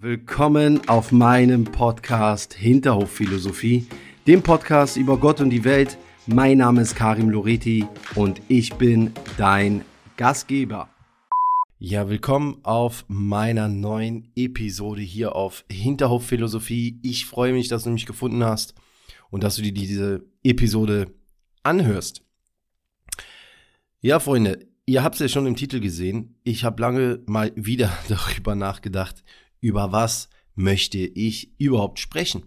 [0.00, 3.88] Willkommen auf meinem Podcast Hinterhofphilosophie,
[4.28, 5.98] dem Podcast über Gott und die Welt.
[6.26, 7.84] Mein Name ist Karim Loreti
[8.14, 9.84] und ich bin dein
[10.16, 10.88] Gastgeber.
[11.80, 17.00] Ja, willkommen auf meiner neuen Episode hier auf Hinterhofphilosophie.
[17.02, 18.76] Ich freue mich, dass du mich gefunden hast
[19.30, 21.12] und dass du dir diese Episode
[21.64, 22.22] anhörst.
[24.00, 26.36] Ja, Freunde, ihr habt es ja schon im Titel gesehen.
[26.44, 29.24] Ich habe lange mal wieder darüber nachgedacht,
[29.60, 32.42] über was möchte ich überhaupt sprechen.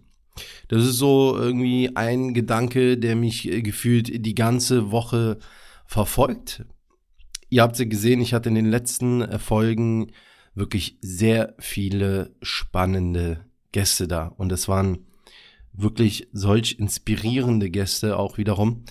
[0.67, 5.39] Das ist so irgendwie ein Gedanke, der mich äh, gefühlt die ganze Woche
[5.85, 6.65] verfolgt.
[7.49, 10.11] Ihr habt ja gesehen, ich hatte in den letzten äh, Folgen
[10.53, 14.27] wirklich sehr viele spannende Gäste da.
[14.27, 15.05] Und es waren
[15.73, 18.83] wirklich solch inspirierende Gäste auch wiederum,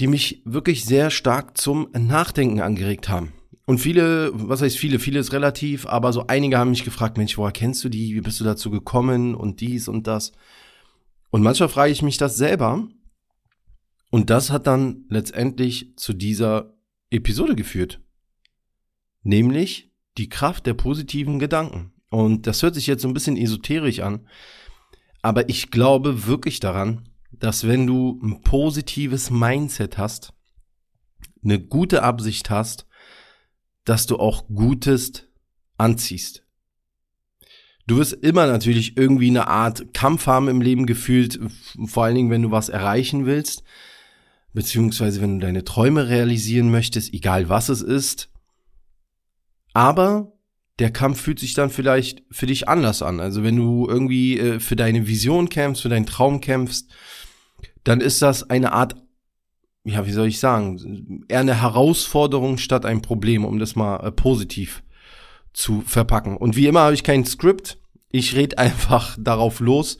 [0.00, 3.32] die mich wirklich sehr stark zum Nachdenken angeregt haben.
[3.66, 7.36] Und viele, was heißt viele, viele ist relativ, aber so einige haben mich gefragt, Mensch,
[7.36, 8.14] woher kennst du die?
[8.14, 9.34] Wie bist du dazu gekommen?
[9.34, 10.32] Und dies und das.
[11.30, 12.88] Und manchmal frage ich mich das selber.
[14.10, 16.74] Und das hat dann letztendlich zu dieser
[17.10, 18.00] Episode geführt.
[19.24, 21.92] Nämlich die Kraft der positiven Gedanken.
[22.08, 24.28] Und das hört sich jetzt so ein bisschen esoterisch an.
[25.22, 30.32] Aber ich glaube wirklich daran, dass wenn du ein positives Mindset hast,
[31.42, 32.86] eine gute Absicht hast,
[33.86, 35.24] dass du auch Gutes
[35.78, 36.42] anziehst.
[37.86, 41.40] Du wirst immer natürlich irgendwie eine Art Kampf haben im Leben gefühlt,
[41.86, 43.62] vor allen Dingen, wenn du was erreichen willst,
[44.52, 48.28] beziehungsweise wenn du deine Träume realisieren möchtest, egal was es ist.
[49.72, 50.32] Aber
[50.80, 53.20] der Kampf fühlt sich dann vielleicht für dich anders an.
[53.20, 56.90] Also wenn du irgendwie äh, für deine Vision kämpfst, für deinen Traum kämpfst,
[57.84, 58.96] dann ist das eine Art
[59.86, 64.10] ja, wie soll ich sagen, eher eine Herausforderung statt ein Problem, um das mal äh,
[64.10, 64.82] positiv
[65.52, 66.36] zu verpacken.
[66.36, 67.78] Und wie immer habe ich kein Skript.
[68.10, 69.98] Ich rede einfach darauf los.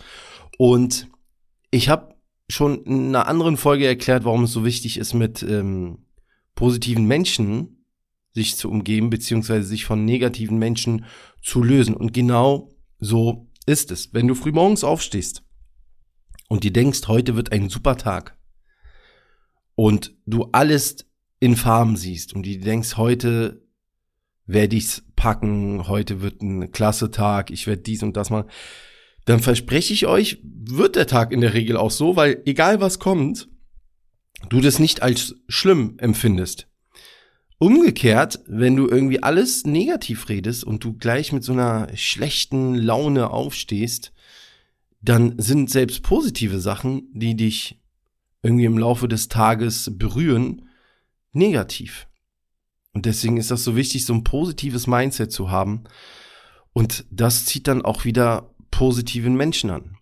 [0.59, 1.09] Und
[1.70, 2.14] ich habe
[2.48, 5.98] schon in einer anderen Folge erklärt, warum es so wichtig ist, mit ähm,
[6.57, 7.85] positiven Menschen
[8.33, 11.05] sich zu umgeben, beziehungsweise sich von negativen Menschen
[11.42, 11.95] zu lösen.
[11.95, 14.13] Und genau so ist es.
[14.13, 15.45] Wenn du früh morgens aufstehst
[16.48, 18.36] und dir denkst, heute wird ein super Tag,
[19.77, 21.07] und du alles
[21.39, 23.63] in Farben siehst und du denkst, heute
[24.47, 28.51] werde ich's packen, heute wird ein klasse Tag, ich werde dies und das machen,
[29.27, 32.98] dann verspreche ich euch, wird der Tag in der Regel auch so, weil egal was
[32.98, 33.48] kommt,
[34.48, 36.69] du das nicht als schlimm empfindest.
[37.58, 43.31] Umgekehrt, wenn du irgendwie alles negativ redest und du gleich mit so einer schlechten Laune
[43.31, 44.13] aufstehst,
[45.01, 47.81] dann sind selbst positive Sachen, die dich
[48.46, 50.68] irgendwie im Laufe des Tages berühren,
[51.33, 52.07] negativ.
[52.92, 55.84] Und deswegen ist das so wichtig, so ein positives Mindset zu haben.
[56.73, 59.98] Und das zieht dann auch wieder positiven Menschen an.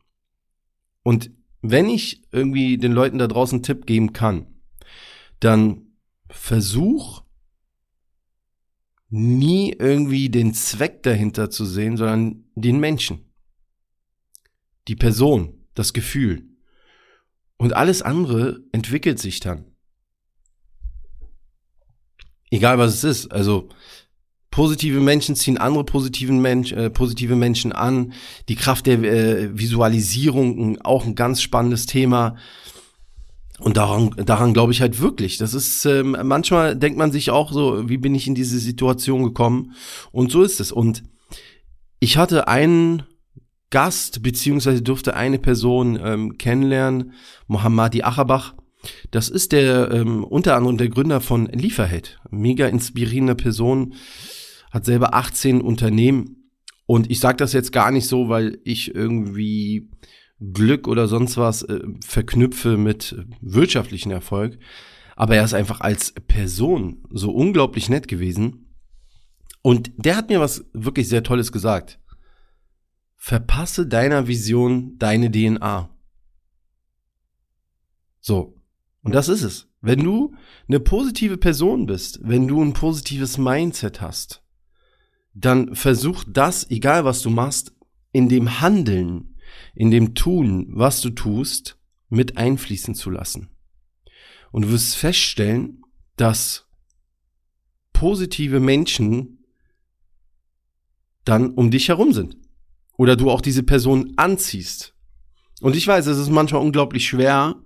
[1.02, 1.30] Und
[1.62, 4.46] wenn ich irgendwie den Leuten da draußen einen Tipp geben kann,
[5.40, 5.86] dann
[6.28, 7.22] versuch
[9.08, 13.32] nie irgendwie den Zweck dahinter zu sehen, sondern den Menschen.
[14.88, 16.53] Die Person, das Gefühl.
[17.64, 19.64] Und alles andere entwickelt sich dann.
[22.50, 23.32] Egal was es ist.
[23.32, 23.70] Also
[24.50, 28.12] positive Menschen ziehen andere positiven Mensch, äh, positive Menschen an.
[28.50, 32.36] Die Kraft der äh, Visualisierung, auch ein ganz spannendes Thema.
[33.60, 35.38] Und daran, daran glaube ich halt wirklich.
[35.38, 39.22] Das ist, ähm, manchmal denkt man sich auch so, wie bin ich in diese Situation
[39.22, 39.72] gekommen?
[40.12, 40.70] Und so ist es.
[40.70, 41.02] Und
[41.98, 43.04] ich hatte einen
[43.74, 47.12] Gast, beziehungsweise durfte eine Person ähm, kennenlernen,
[47.48, 48.54] Mohammadi Achabach.
[49.10, 52.20] Das ist der ähm, unter anderem der Gründer von Lieferhead.
[52.30, 53.94] Mega inspirierende Person,
[54.70, 56.52] hat selber 18 Unternehmen.
[56.86, 59.90] Und ich sage das jetzt gar nicht so, weil ich irgendwie
[60.38, 64.56] Glück oder sonst was äh, verknüpfe mit wirtschaftlichen Erfolg.
[65.16, 68.76] Aber er ist einfach als Person so unglaublich nett gewesen.
[69.62, 71.98] Und der hat mir was wirklich sehr Tolles gesagt.
[73.26, 75.88] Verpasse deiner Vision deine DNA.
[78.20, 78.60] So.
[79.00, 79.66] Und das ist es.
[79.80, 80.34] Wenn du
[80.68, 84.42] eine positive Person bist, wenn du ein positives Mindset hast,
[85.32, 87.74] dann versuch das, egal was du machst,
[88.12, 89.38] in dem Handeln,
[89.74, 91.78] in dem Tun, was du tust,
[92.10, 93.48] mit einfließen zu lassen.
[94.52, 95.82] Und du wirst feststellen,
[96.16, 96.68] dass
[97.94, 99.38] positive Menschen
[101.24, 102.43] dann um dich herum sind
[102.96, 104.94] oder du auch diese Person anziehst.
[105.60, 107.56] Und ich weiß, es ist manchmal unglaublich schwer,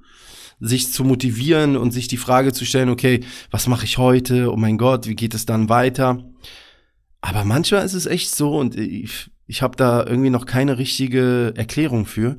[0.61, 3.21] sich zu motivieren und sich die Frage zu stellen, okay,
[3.51, 4.53] was mache ich heute?
[4.53, 6.25] Oh mein Gott, wie geht es dann weiter?
[7.21, 11.53] Aber manchmal ist es echt so und ich, ich habe da irgendwie noch keine richtige
[11.57, 12.39] Erklärung für.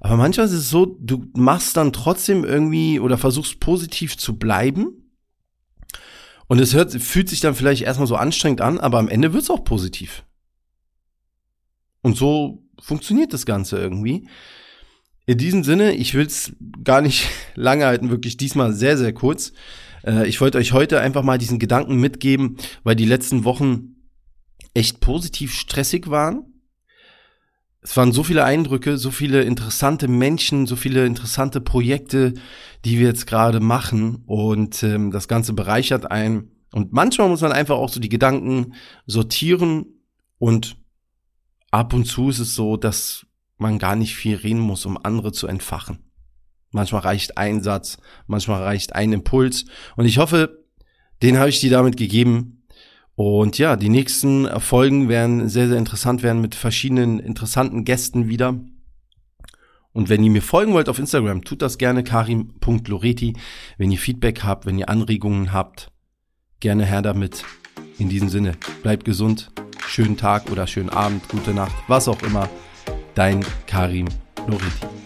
[0.00, 5.10] Aber manchmal ist es so, du machst dann trotzdem irgendwie oder versuchst positiv zu bleiben.
[6.46, 9.44] Und es hört, fühlt sich dann vielleicht erstmal so anstrengend an, aber am Ende wird
[9.44, 10.24] es auch positiv.
[12.04, 14.28] Und so funktioniert das Ganze irgendwie.
[15.24, 16.52] In diesem Sinne, ich will es
[16.84, 19.54] gar nicht lange halten, wirklich diesmal sehr, sehr kurz.
[20.04, 23.96] Äh, ich wollte euch heute einfach mal diesen Gedanken mitgeben, weil die letzten Wochen
[24.74, 26.44] echt positiv stressig waren.
[27.80, 32.34] Es waren so viele Eindrücke, so viele interessante Menschen, so viele interessante Projekte,
[32.84, 36.50] die wir jetzt gerade machen und ähm, das Ganze bereichert einen.
[36.70, 38.74] Und manchmal muss man einfach auch so die Gedanken
[39.06, 39.86] sortieren
[40.36, 40.76] und
[41.74, 43.26] ab und zu ist es so, dass
[43.58, 45.98] man gar nicht viel reden muss, um andere zu entfachen.
[46.70, 47.98] Manchmal reicht ein Satz,
[48.28, 49.64] manchmal reicht ein Impuls.
[49.96, 50.64] Und ich hoffe,
[51.22, 52.64] den habe ich dir damit gegeben.
[53.16, 58.60] Und ja, die nächsten Folgen werden sehr, sehr interessant werden mit verschiedenen interessanten Gästen wieder.
[59.92, 63.36] Und wenn ihr mir folgen wollt auf Instagram, tut das gerne karim.loreti.
[63.78, 65.90] Wenn ihr Feedback habt, wenn ihr Anregungen habt,
[66.60, 67.44] gerne her damit.
[67.98, 69.52] In diesem Sinne, bleibt gesund,
[69.94, 72.48] schönen Tag oder schönen Abend, gute Nacht, was auch immer.
[73.14, 74.08] Dein Karim
[74.48, 75.03] Loreti.